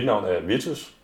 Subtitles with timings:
[0.00, 0.94] Mit navn er Vitus.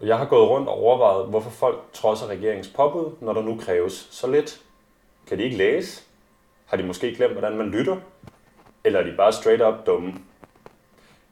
[0.00, 4.08] Jeg har gået rundt og overvejet, hvorfor folk trodser regeringens påbud, når der nu kræves
[4.10, 4.60] så lidt.
[5.26, 6.02] Kan de ikke læse?
[6.66, 7.96] Har de måske glemt, hvordan man lytter?
[8.84, 10.14] Eller er de bare straight up dumme?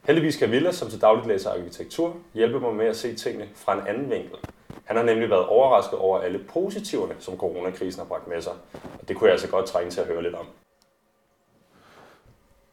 [0.06, 3.74] Heldigvis kan Villa, som til dagligt læser arkitektur, hjælpe mig med at se tingene fra
[3.74, 4.36] en anden vinkel.
[4.84, 8.52] Han har nemlig været overrasket over alle positiverne, som coronakrisen har bragt med sig.
[9.00, 10.46] Og det kunne jeg altså godt trænge til at høre lidt om.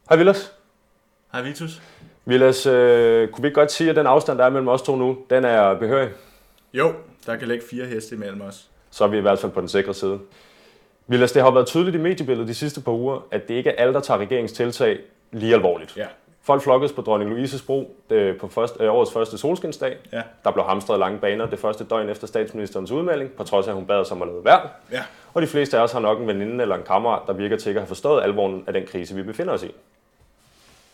[0.08, 0.54] Hej Villas.
[1.32, 1.82] Hej Vitus.
[2.28, 4.96] Villas, øh, kunne vi ikke godt sige, at den afstand, der er mellem os to
[4.96, 6.08] nu, den er behørig?
[6.72, 6.92] Jo,
[7.26, 8.66] der kan ligge fire heste imellem os.
[8.90, 10.18] Så er vi i hvert fald på den sikre side.
[11.06, 13.74] Villas, det har været tydeligt i mediebilledet de sidste par uger, at det ikke er
[13.82, 14.98] alle, der tager regeringens tiltag
[15.32, 15.96] lige alvorligt.
[15.96, 16.06] Ja.
[16.42, 19.96] Folk flokkedes på Dronning Louises bro det, på første, øh, årets første solskinsdag.
[20.12, 20.22] Ja.
[20.44, 23.76] Der blev hamstret lange baner det første døgn efter statsministerens udmelding, på trods af, at
[23.76, 24.60] hun bad os om at lade være.
[24.92, 25.02] Ja.
[25.34, 27.70] Og de fleste af os har nok en veninde eller en kammerat, der virker til
[27.70, 29.74] at have forstået alvoren af den krise, vi befinder os i.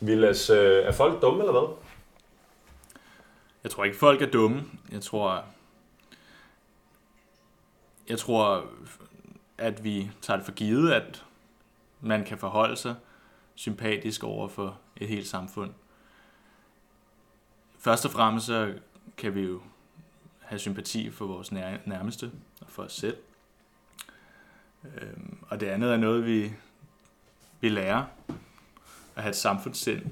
[0.04, 1.76] Vilas, øh, er folk dumme eller hvad?
[3.62, 4.64] Jeg tror ikke, folk er dumme.
[4.92, 5.44] Jeg tror,
[8.08, 8.66] jeg tror,
[9.58, 11.24] at vi tager det for givet, at
[12.00, 12.94] man kan forholde sig
[13.54, 15.72] sympatisk over for et helt samfund.
[17.78, 18.74] Først og fremmest så
[19.16, 19.60] kan vi jo
[20.40, 21.52] have sympati for vores
[21.86, 22.30] nærmeste
[22.60, 23.16] og for os selv.
[24.84, 26.52] Øhm, og det andet er noget, vi,
[27.60, 28.04] vi lærer
[29.16, 30.02] at have et samfundssind.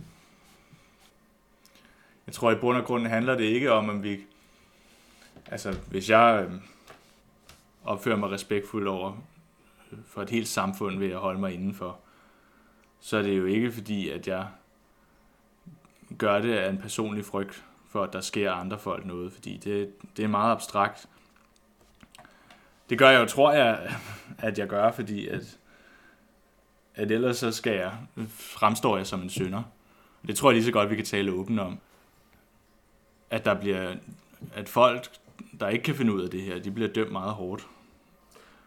[2.27, 4.21] Jeg tror i bund og grund handler det ikke om, om vi...
[5.47, 6.55] Altså, hvis jeg øh,
[7.85, 9.17] opfører mig respektfuldt over
[9.93, 11.99] øh, for et helt samfund ved at holde mig indenfor,
[13.01, 14.47] så er det jo ikke fordi, at jeg
[16.19, 19.93] gør det af en personlig frygt for, at der sker andre folk noget, fordi det,
[20.17, 21.09] det er meget abstrakt.
[22.91, 23.97] Det gør jeg jo, tror jeg,
[24.39, 25.59] at jeg gør, fordi at,
[27.01, 27.93] at ellers så skal jeg,
[28.29, 29.63] fremstår jeg som en synder.
[30.27, 31.79] Det tror jeg lige så godt, vi kan tale åbent om.
[33.31, 33.95] At der bliver,
[34.55, 35.09] at folk,
[35.61, 37.67] der ikke kan finde ud af det her, de bliver dømt meget hårdt.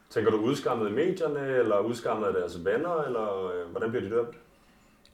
[0.10, 4.10] Tænker du udskammet i medierne, eller udskammet af deres venner, eller øh, hvordan bliver de
[4.10, 4.36] dømt?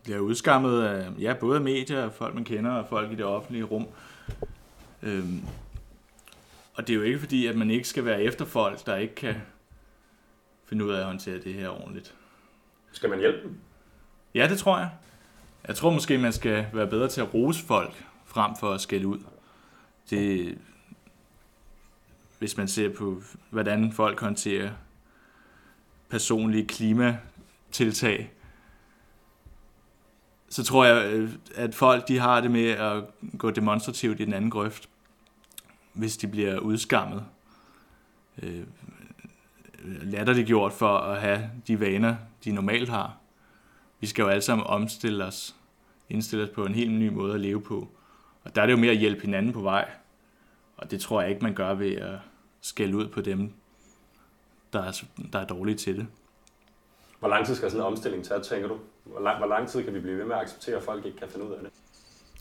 [0.04, 3.88] bliver udskammet af ja, både medier, folk man kender og folk i det offentlige rum.
[5.04, 5.42] Øhm,
[6.74, 9.16] og det er jo ikke fordi, at man ikke skal være efter folk, der ikke
[9.16, 9.36] kan
[10.66, 12.16] finde ud af at håndtere det her ordentligt.
[12.92, 13.60] Skal man hjælpe dem?
[14.36, 14.90] Ja, det tror jeg.
[15.68, 19.08] Jeg tror måske, man skal være bedre til at rose folk, frem for at skælde
[19.08, 19.20] ud.
[20.10, 20.58] Det,
[22.40, 24.72] hvis man ser på, hvordan folk håndterer
[26.10, 28.32] personlige klimatiltag,
[30.50, 33.04] så tror jeg, øh, at folk de har det med at
[33.38, 34.90] gå demonstrativt i den anden grøft,
[35.94, 37.26] hvis de bliver udskammet.
[38.44, 38.64] Øh,
[39.84, 43.18] Latterliggjort for at have de vaner, de normalt har.
[44.00, 45.56] Vi skal jo alle sammen omstille os,
[46.10, 47.88] indstille os på en helt ny måde at leve på.
[48.44, 49.90] Og der er det jo mere at hjælpe hinanden på vej.
[50.78, 52.20] Og det tror jeg ikke, man gør ved at
[52.62, 53.54] skælde ud på dem,
[54.74, 55.04] der er,
[55.34, 56.08] der er dårlige til det.
[57.20, 58.78] Hvor lang tid skal sådan en omstilling tage, tænker du?
[59.04, 61.18] Hvor lang, hvor lang tid kan vi blive ved med at acceptere, at folk ikke
[61.18, 61.72] kan finde ud af det?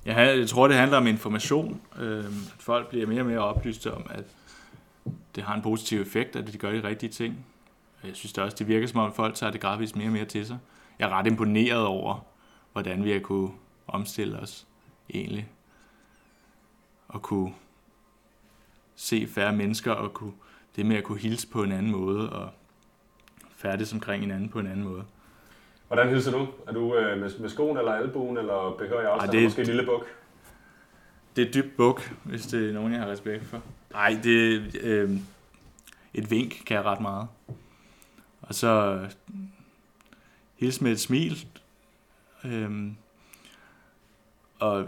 [0.07, 1.81] Ja, jeg tror, det handler om information.
[1.99, 2.25] Øh, at
[2.59, 4.25] folk bliver mere og mere oplyste om, at
[5.35, 7.47] det har en positiv effekt, at de gør de rigtige ting.
[8.05, 10.25] Jeg synes det også, det virker som om, folk tager det gradvist mere og mere
[10.25, 10.59] til sig.
[10.99, 12.27] Jeg er ret imponeret over,
[12.73, 13.51] hvordan vi har kunne
[13.87, 14.67] omstille os
[15.15, 15.49] egentlig.
[17.09, 17.55] Og kunne
[18.97, 20.33] se færre mennesker, og kunne,
[20.77, 22.51] det med at kunne hilse på en anden måde, og
[23.57, 25.05] færdes omkring hinanden på en anden måde.
[25.87, 26.47] Hvordan hilser du?
[26.67, 29.33] Er du øh, med, med skoen eller albuen, eller behøver jeg også Ej, det...
[29.33, 30.07] det- måske en lille buk?
[31.39, 33.63] Det er dybt buk, hvis det er nogen, jeg har respekt for.
[33.93, 35.11] Nej, det er øh,
[36.15, 37.29] et vink, kan jeg ret meget.
[38.43, 39.11] Og så øh,
[40.57, 41.47] hils med et smil.
[42.45, 42.91] Øh,
[44.59, 44.87] og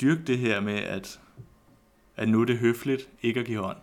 [0.00, 1.20] dyrk det her med, at,
[2.16, 3.76] at nu er det høfligt ikke at give hånd.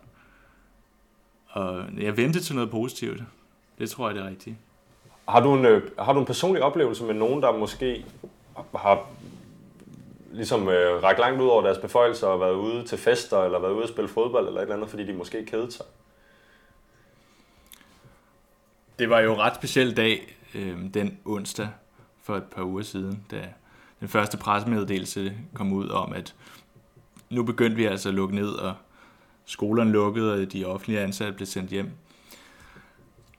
[1.48, 3.22] Og jeg venter til noget positivt.
[3.78, 4.56] Det tror jeg, det er rigtigt.
[5.28, 8.04] Har du, en, øh, har du en personlig oplevelse med nogen, der måske
[8.76, 9.06] har
[10.32, 13.72] ligesom øh, rækket langt ud over deres beføjelser og været ude til fester, eller været
[13.72, 15.86] ude at spille fodbold, eller et eller andet, fordi de måske kedede sig?
[18.98, 21.68] Det var jo en ret speciel dag, øh, den onsdag
[22.22, 23.48] for et par uger siden, da
[24.00, 26.34] den første pressemeddelelse kom ud om, at
[27.30, 28.74] nu begyndte vi altså at lukke ned, og
[29.44, 31.90] skolerne lukkede, og de offentlige ansatte blev sendt hjem.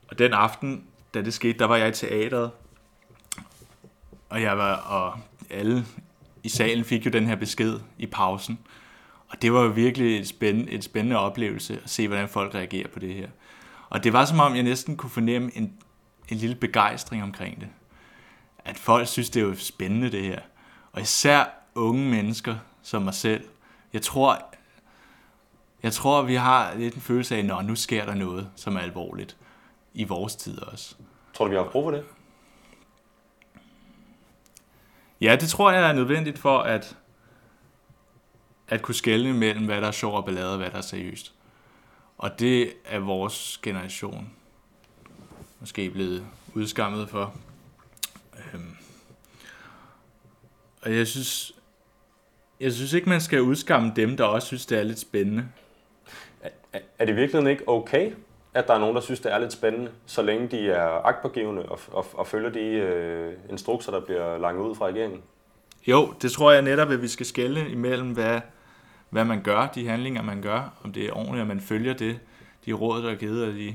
[0.08, 2.50] Og den aften, da det skete, der var jeg i teateret,
[4.28, 5.18] og jeg var, og
[5.50, 5.84] alle
[6.44, 8.58] i salen fik jo den her besked i pausen.
[9.28, 12.88] Og det var jo virkelig et spændende, et spændende oplevelse at se, hvordan folk reagerer
[12.88, 13.28] på det her.
[13.88, 15.72] Og det var som om, jeg næsten kunne fornemme en,
[16.28, 17.68] en lille begejstring omkring det.
[18.64, 20.40] At folk synes, det er jo spændende det her.
[20.92, 21.44] Og især
[21.74, 23.44] unge mennesker som mig selv,
[23.92, 24.54] jeg tror,
[25.82, 28.80] jeg tror, vi har lidt en følelse af, at nu sker der noget, som er
[28.80, 29.36] alvorligt
[29.94, 30.94] i vores tid også.
[31.34, 32.04] Tror du, vi har brug for det?
[35.20, 36.96] Ja, det tror jeg er nødvendigt for at,
[38.68, 41.34] at kunne skelne mellem, hvad der er sjov og ballade, og hvad der er seriøst.
[42.18, 44.30] Og det er vores generation
[45.60, 47.34] måske blevet udskammet for.
[48.36, 48.76] Øhm.
[50.82, 51.52] Og jeg synes,
[52.60, 55.48] jeg synes ikke, man skal udskamme dem, der også synes, det er lidt spændende.
[56.72, 58.12] Er, er det virkelig ikke okay,
[58.54, 61.62] at der er nogen, der synes, det er lidt spændende, så længe de er agtpågivende
[61.62, 65.22] og, og, og følger de øh, instrukser, der bliver langt ud fra regeringen?
[65.86, 68.40] Jo, det tror jeg netop, at vi skal skælde imellem, hvad,
[69.10, 72.20] hvad man gør, de handlinger, man gør, om det er ordentligt, at man følger det,
[72.66, 73.74] de råd, der er givet og de,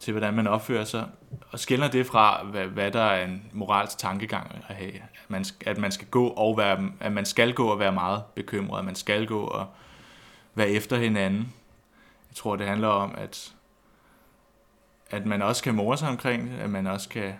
[0.00, 1.04] til, hvordan man opfører sig,
[1.50, 4.92] og skiller det fra, hvad, hvad der er en moralsk tankegang at have.
[4.94, 8.22] At man, at man skal gå og være, at man skal gå og være meget
[8.34, 9.66] bekymret, at man skal gå og
[10.54, 11.52] være efter hinanden.
[12.36, 13.52] Jeg tror, det handler om, at,
[15.10, 17.34] at man også kan more sig omkring det, at man også kan...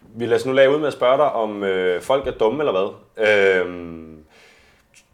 [0.00, 2.58] Vi lader os nu lade ud med at spørge dig, om øh, folk er dumme
[2.62, 2.88] eller hvad.
[3.28, 4.18] Øh,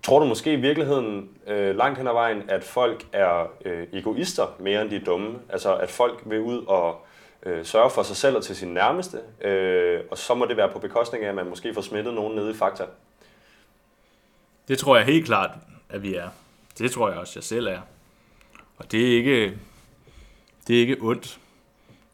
[0.02, 4.46] tror du måske i virkeligheden øh, langt hen ad vejen, at folk er øh, egoister
[4.58, 5.38] mere end de er dumme?
[5.48, 7.06] Altså at folk vil ud og
[7.42, 10.68] øh, sørge for sig selv og til sin nærmeste, øh, og så må det være
[10.68, 12.84] på bekostning af, at man måske får smittet nogen nede i Fakta?
[14.68, 15.50] Det tror jeg helt klart,
[15.88, 16.28] at vi er.
[16.78, 17.80] Det tror jeg også, jeg selv er.
[18.78, 19.58] Og det er ikke,
[20.66, 21.40] det er ikke ondt.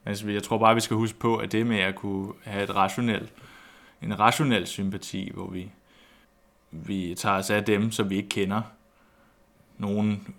[0.06, 2.76] Altså, jeg tror bare, vi skal huske på, at det med at kunne have et
[2.76, 3.32] rationelt,
[4.02, 5.70] en rationel sympati, hvor vi,
[6.70, 8.62] vi tager os af dem, som vi ikke kender,
[9.78, 10.37] nogen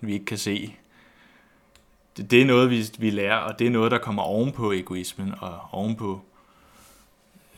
[0.00, 0.74] vi ikke kan se.
[2.16, 5.34] Det, det er noget, vi, vi lærer, og det er noget, der kommer ovenpå egoismen
[5.40, 6.20] og ovenpå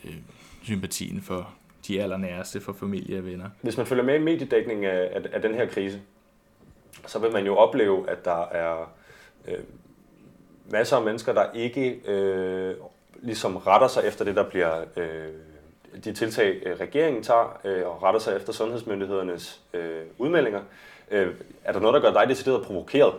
[0.05, 0.15] øh,
[0.63, 1.53] sympatien for
[1.87, 3.49] de allernæreste, for familie og venner.
[3.61, 6.01] Hvis man følger med i mediedækningen af, af, af den her krise,
[7.05, 8.91] så vil man jo opleve, at der er
[9.47, 9.59] øh,
[10.71, 12.75] masser af mennesker, der ikke øh,
[13.21, 15.29] ligesom retter sig efter det, der bliver øh,
[16.03, 20.61] de tiltag, øh, regeringen tager, øh, og retter sig efter sundhedsmyndighedernes øh, udmeldinger.
[21.11, 21.27] Øh,
[21.63, 23.13] er der noget, der gør dig decideret provokeret?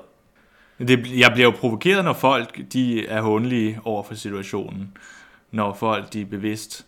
[0.79, 4.97] Det, jeg bliver jo provokeret, når folk de er håndlige over for situationen.
[5.51, 6.87] Når folk de bevidst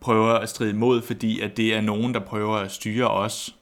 [0.00, 3.54] prøver at stride imod, fordi at det er nogen, der prøver at styre os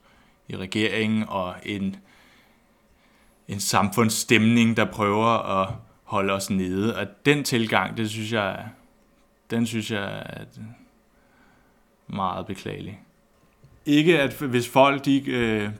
[0.49, 1.97] i regeringen, og en,
[3.49, 5.75] en samfundsstemning, der prøver at
[6.05, 6.97] holde os nede.
[6.97, 8.69] Og den tilgang, det synes jeg,
[9.50, 10.45] den synes jeg er
[12.06, 13.00] meget beklagelig.
[13.87, 15.71] Ikke at hvis folk de, øh,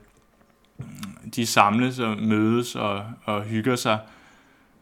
[1.37, 3.99] de samles og mødes og, og hygger sig,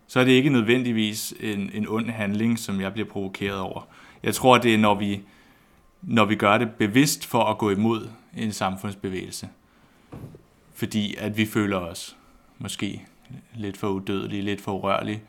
[0.06, 3.88] så er det ikke nødvendigvis en, en ond handling, som jeg bliver provokeret over.
[4.22, 5.20] Jeg tror, det er, når vi,
[6.02, 9.48] når vi gør det bevidst for at gå imod en samfundsbevægelse.
[10.74, 12.16] Fordi at vi føler os
[12.58, 13.06] måske
[13.54, 15.22] lidt for udødelige, lidt for urørlige.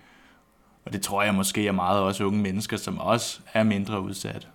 [0.86, 4.48] Og det tror jeg måske er meget også unge mennesker, som også er mindre udsatte.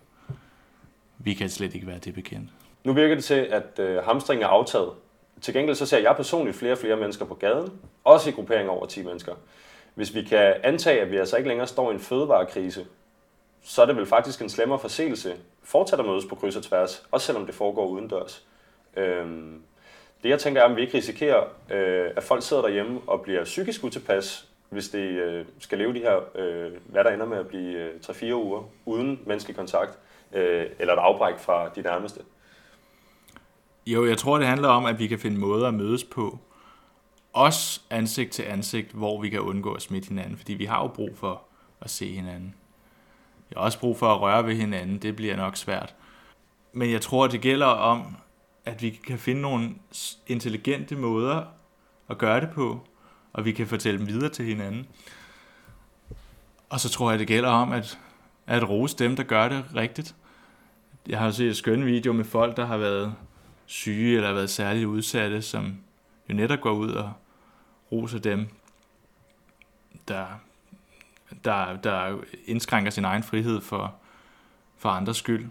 [1.18, 2.50] Vi kan slet ikke være det bekendt.
[2.84, 4.90] Nu virker det til, at øh, hamstringen er aftaget.
[5.40, 7.72] Til gengæld så ser jeg personligt flere og flere mennesker på gaden,
[8.04, 9.34] også i grupperinger over 10 mennesker.
[9.94, 12.86] Hvis vi kan antage, at vi altså ikke længere står i en fødevarekrise,
[13.62, 17.06] så er det vel faktisk en slemmere forseelse fortsat at mødes på kryds og tværs,
[17.10, 18.46] også selvom det foregår udendørs.
[18.96, 19.62] Øhm,
[20.22, 23.44] det jeg tænker er, om vi ikke risikerer, øh, at folk sidder derhjemme og bliver
[23.44, 27.48] psykisk utilpas, hvis det øh, skal leve de her, øh, hvad der ender med at
[27.48, 29.98] blive øh, 3-4 uger uden menneskelig kontakt,
[30.32, 32.20] øh, eller et afbræk fra de nærmeste.
[33.86, 36.38] Jo, jeg tror, det handler om, at vi kan finde måder at mødes på,
[37.32, 40.88] også ansigt til ansigt, hvor vi kan undgå at smitte hinanden, fordi vi har jo
[40.88, 41.42] brug for
[41.80, 42.54] at se hinanden.
[43.48, 45.94] Vi har også brug for at røre ved hinanden, det bliver nok svært.
[46.72, 48.16] Men jeg tror, det gælder om,
[48.64, 49.74] at vi kan finde nogle
[50.26, 51.44] intelligente måder
[52.08, 52.86] at gøre det på,
[53.32, 54.86] og vi kan fortælle dem videre til hinanden.
[56.68, 57.98] Og så tror jeg, det gælder om at,
[58.46, 60.14] at rose dem, der gør det rigtigt.
[61.08, 63.14] Jeg har set et skønne video med folk, der har været
[63.66, 65.76] syge eller har været særligt udsatte, som
[66.28, 67.12] jo netop går ud og
[67.92, 68.48] roser dem,
[70.08, 70.26] der,
[71.44, 73.94] der, der indskrænker sin egen frihed for,
[74.76, 75.50] for andres skyld.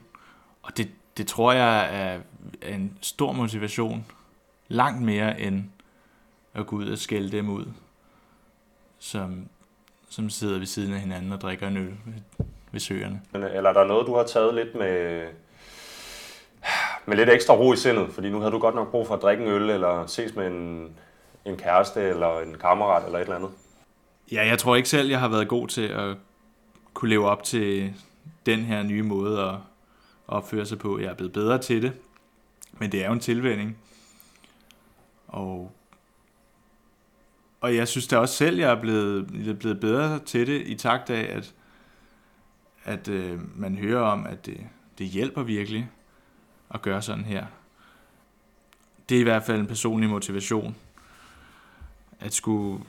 [0.62, 2.20] Og det, det tror jeg er,
[2.62, 4.06] en stor motivation.
[4.68, 5.64] Langt mere end
[6.54, 7.66] at gå ud og skælde dem ud,
[9.00, 9.48] som,
[10.10, 13.22] som sidder ved siden af hinanden og drikker en øl ved, ved søerne.
[13.34, 15.28] Eller er der noget, du har taget lidt med,
[17.06, 18.10] med lidt ekstra ro i sindet?
[18.14, 20.48] Fordi nu havde du godt nok brug for at drikke en øl, eller ses med
[20.48, 20.90] en,
[21.46, 23.50] en kæreste, eller en kammerat, eller et eller andet.
[24.32, 26.18] Ja, jeg tror ikke selv, jeg har været god til at
[26.94, 27.94] kunne leve op til
[28.46, 29.56] den her nye måde at
[30.32, 31.00] opføre sig på.
[31.00, 31.94] Jeg er blevet bedre til det.
[32.80, 33.78] Men det er jo en tilvænning.
[35.28, 35.72] Og,
[37.62, 40.68] og jeg synes da også selv, jeg er blevet, jeg er blevet bedre til det,
[40.68, 41.54] i takt af, at,
[42.84, 45.90] at øh, man hører om, at det, det hjælper virkelig
[46.74, 47.46] at gøre sådan her.
[49.10, 50.76] Det er i hvert fald en personlig motivation.
[52.20, 52.84] At skulle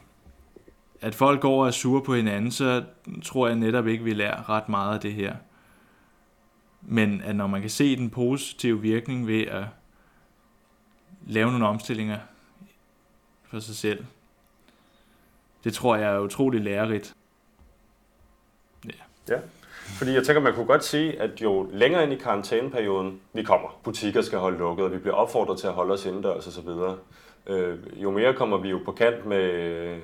[1.02, 2.84] at folk går og er sure på hinanden, så
[3.24, 5.36] tror jeg netop ikke, vi lærer ret meget af det her.
[6.82, 9.64] Men at når man kan se den positive virkning ved at
[11.26, 12.18] lave nogle omstillinger
[13.44, 14.04] for sig selv,
[15.64, 17.14] det tror jeg er utrolig lærerigt.
[18.86, 18.90] Ja.
[19.28, 19.38] ja.
[19.98, 23.80] Fordi jeg tænker, man kunne godt sige, at jo længere ind i karantæneperioden vi kommer,
[23.84, 26.68] butikker skal holde lukket, og vi bliver opfordret til at holde os indendørs osv.,
[27.46, 29.98] øh, jo mere kommer vi jo på kant med øh,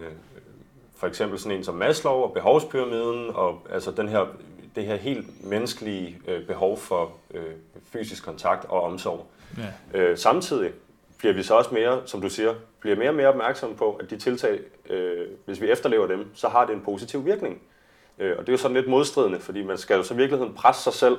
[0.97, 4.27] for eksempel sådan en som Maslow og behovspyramiden, og altså den her,
[4.77, 7.43] det her helt menneskelige øh, behov for øh,
[7.93, 9.27] fysisk kontakt og omsorg.
[9.95, 10.01] Ja.
[10.01, 10.71] Øh, samtidig
[11.19, 14.11] bliver vi så også mere, som du siger, bliver mere og mere opmærksomme på, at
[14.11, 14.59] de tiltag,
[14.91, 17.61] øh, hvis vi efterlever dem, så har det en positiv virkning.
[18.19, 20.55] Øh, og det er jo sådan lidt modstridende, fordi man skal jo så i virkeligheden
[20.55, 21.19] presse sig selv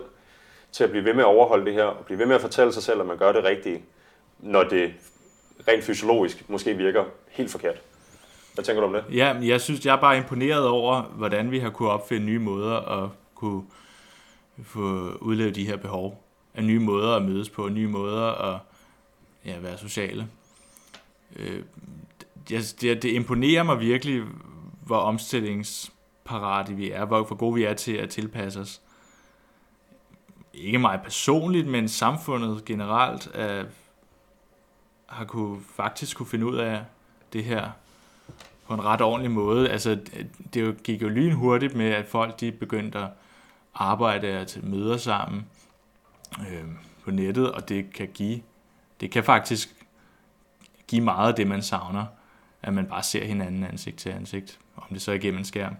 [0.71, 2.73] til at blive ved med at overholde det her, og blive ved med at fortælle
[2.73, 3.83] sig selv, at man gør det rigtige,
[4.39, 4.93] når det
[5.67, 7.81] rent fysiologisk måske virker helt forkert.
[8.53, 9.03] Hvad tænker du om det?
[9.15, 13.03] Ja, jeg synes, jeg er bare imponeret over, hvordan vi har kunne opfinde nye måder
[13.03, 13.63] at kunne
[14.63, 16.23] få udlevet de her behov.
[16.53, 18.59] Af nye måder at mødes på, nye måder at
[19.45, 20.27] ja, være sociale.
[21.35, 21.63] Øh,
[22.49, 24.23] det, det, imponerer mig virkelig,
[24.85, 28.81] hvor omstillingsparate vi er, hvor, hvor gode vi er til at tilpasse os.
[30.53, 33.65] Ikke mig personligt, men samfundet generelt er,
[35.05, 36.83] har kunne, faktisk kunne finde ud af
[37.33, 37.69] det her
[38.67, 39.69] på en ret ordentlig måde.
[39.69, 39.99] Altså,
[40.53, 43.09] det gik jo lynhurtigt med, at folk de begyndte at
[43.75, 45.45] arbejde og til møder sammen
[46.39, 46.63] øh,
[47.03, 48.41] på nettet, og det kan give,
[49.01, 49.85] det kan faktisk
[50.87, 52.05] give meget af det, man savner,
[52.61, 55.75] at man bare ser hinanden ansigt til ansigt, om det så er igennem en skærm.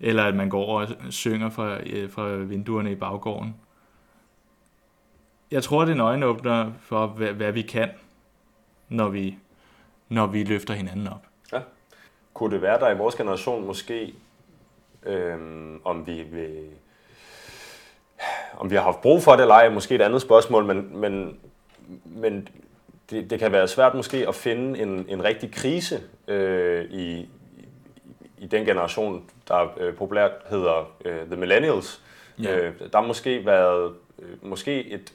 [0.00, 3.54] Eller at man går og synger fra, øh, fra vinduerne i baggården.
[5.50, 7.90] Jeg tror, det er en øjenåbner for, hvad, hvad vi kan,
[8.88, 9.38] når vi,
[10.08, 11.26] når vi løfter hinanden op.
[11.52, 11.60] Ja.
[12.34, 14.14] Kunne det være, der i vores generation måske,
[15.06, 16.66] øhm, om vi vil,
[18.58, 21.38] om vi har haft brug for det eller ej, måske et andet spørgsmål, men, men,
[22.04, 22.48] men
[23.10, 27.28] det, det kan være svært måske at finde en, en rigtig krise øh, i,
[28.38, 32.00] i den generation, der øh, populært hedder øh, The Millennials.
[32.42, 32.56] Ja.
[32.56, 35.12] Øh, der har måske været øh, måske et,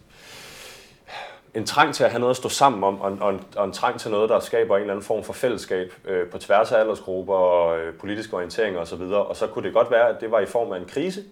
[1.57, 3.71] en trang til at have noget at stå sammen om, og, og, en, og en
[3.71, 6.79] trang til noget, der skaber en eller anden form for fællesskab øh, på tværs af
[6.79, 9.01] aldersgrupper og øh, politiske orienteringer osv.
[9.01, 11.23] Og så kunne det godt være, at det var i form af en krise,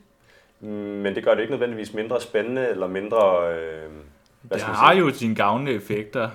[0.60, 3.54] men det gør det ikke nødvendigvis mindre spændende eller mindre...
[3.54, 3.90] Øh,
[4.42, 6.30] hvad det har jo sine gavnlige effekter,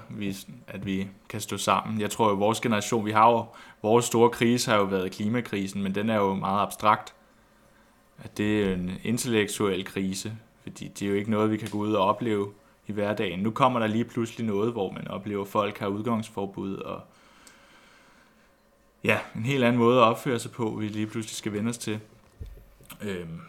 [0.69, 2.01] at vi kan stå sammen.
[2.01, 3.45] Jeg tror, at vores generation, vi har jo,
[3.83, 7.15] vores store krise har jo været klimakrisen, men den er jo meget abstrakt.
[8.25, 10.33] At det er en intellektuel krise,
[10.63, 12.47] fordi det er jo ikke noget, vi kan gå ud og opleve
[12.91, 13.39] i hverdagen.
[13.39, 17.01] Nu kommer der lige pludselig noget, hvor man oplever, at folk har udgangsforbud og
[19.05, 21.79] ja, en helt anden måde at opføre sig på, vi lige pludselig skal vende os
[21.79, 22.01] til.
[23.03, 23.41] Øhm.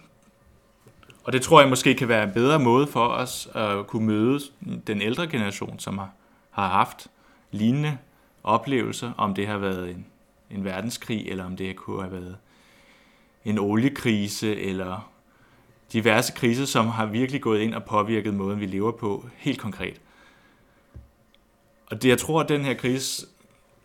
[1.23, 4.39] Og det tror jeg måske kan være en bedre måde for os at kunne møde
[4.87, 6.09] den ældre generation, som har,
[6.49, 7.07] har haft
[7.51, 7.97] lignende
[8.43, 10.05] oplevelser, om det har været en,
[10.51, 12.37] en verdenskrig, eller om det kunne have været
[13.45, 15.10] en oliekrise, eller
[15.93, 20.01] diverse kriser, som har virkelig gået ind og påvirket måden, vi lever på, helt konkret.
[21.85, 23.27] Og det, jeg tror, at den her krise,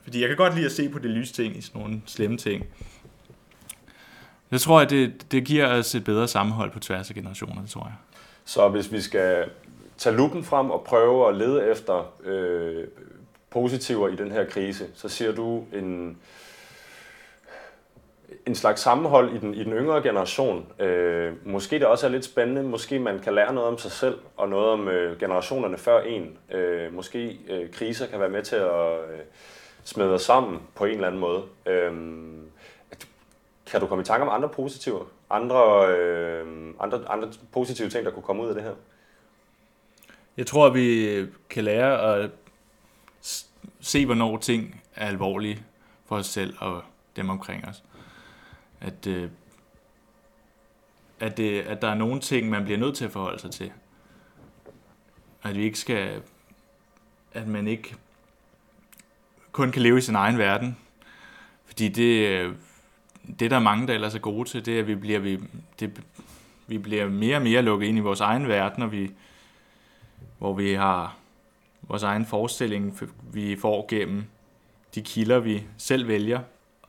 [0.03, 2.37] fordi jeg kan godt lide at se på det lyse ting i sådan nogle slemme
[2.37, 2.67] ting,
[4.51, 7.71] jeg tror, at det, det giver os et bedre sammenhold på tværs af generationer, det
[7.71, 7.95] tror jeg.
[8.45, 9.51] Så hvis vi skal
[9.99, 12.85] tage lupen frem og prøve at lede efter øh,
[13.51, 16.19] positiver i den her krise, så ser du en,
[18.47, 20.73] en slags sammenhold i den, i den yngre generation.
[20.81, 22.63] Øh, måske det også er lidt spændende.
[22.63, 26.39] Måske man kan lære noget om sig selv og noget om øh, generationerne før en.
[26.51, 29.19] Øh, måske øh, kriser kan være med til at øh,
[29.85, 31.43] smide os sammen på en eller anden måde.
[31.67, 31.93] Øh,
[33.67, 36.47] kan du komme i tanke om andre positive, andre, øh,
[36.81, 38.75] andre, andre positive ting, der kunne komme ud af det her?
[40.37, 42.31] Jeg tror, at vi kan lære at
[43.81, 45.63] se, hvornår ting er alvorlige
[46.07, 46.83] for os selv og
[47.17, 47.83] dem omkring os
[48.87, 49.31] at, øh,
[51.21, 53.73] at, det, at der er nogle ting, man bliver nødt til at forholde sig til.
[55.43, 56.23] At vi ikke skal,
[57.33, 57.97] at man ikke
[59.53, 60.77] kun kan leve i sin egen verden.
[61.65, 62.55] Fordi det, øh,
[63.39, 65.41] det der er mange, der ellers er gode til, det er, at vi bliver, vi,
[65.81, 66.05] det,
[66.67, 69.11] vi bliver mere og mere lukket ind i vores egen verden, og vi,
[70.39, 71.17] hvor vi har
[71.83, 73.01] vores egen forestilling,
[73.33, 74.25] vi får gennem
[74.95, 76.41] de kilder, vi selv vælger.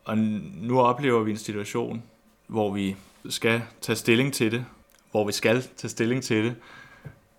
[0.07, 2.03] Og nu oplever vi en situation,
[2.47, 2.95] hvor vi
[3.29, 4.65] skal tage stilling til det,
[5.11, 6.55] hvor vi skal tage stilling til det,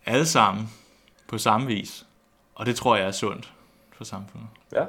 [0.07, 0.71] alle sammen
[1.29, 2.07] på samme vis.
[2.55, 3.53] Og det tror jeg er sundt
[3.93, 4.49] for samfundet.
[4.73, 4.85] Ja.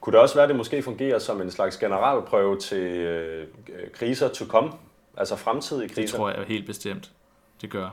[0.00, 3.46] Kunne det også være, at det måske fungerer som en slags generalprøve til øh,
[3.94, 4.72] kriser to come?
[5.16, 6.02] Altså fremtidige kriser?
[6.02, 7.10] Det tror jeg helt bestemt,
[7.60, 7.90] det gør.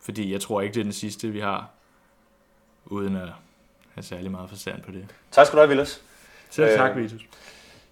[0.00, 1.70] Fordi jeg tror ikke, det er den sidste, vi har,
[2.86, 3.28] uden at
[3.94, 5.06] have særlig meget forstand på det.
[5.30, 6.02] Tak skal du have, Vilas.
[6.50, 7.26] Selv tak, øh, Vitus.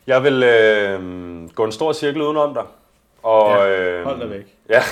[0.06, 1.00] Jeg vil øh,
[1.50, 2.64] gå en stor cirkel udenom dig.
[3.22, 4.56] Og, ja, øh, hold dig væk.
[4.68, 4.82] Ja,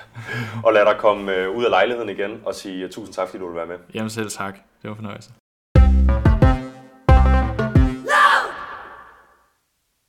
[0.64, 3.46] og lad dig komme øh, ud af lejligheden igen og sige tusind tak, fordi du
[3.46, 3.76] vil være med.
[3.94, 4.54] Jamen selv tak.
[4.82, 5.30] Det var fornøjelse.